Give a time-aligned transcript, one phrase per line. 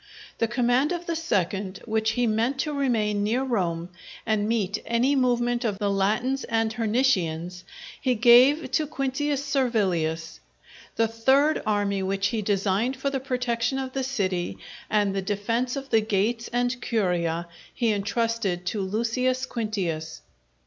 [0.39, 3.89] The command of the second, which he meant to remain near Rome
[4.25, 7.63] and meet any movement of the Latins and Hernicians,
[8.01, 10.39] he gave to Quintius Servilius.
[10.95, 14.57] The third army, which he designed for the protection of the city,
[14.89, 20.21] and the defence of the gates and Curia, he entrusted to Lucius Quintius.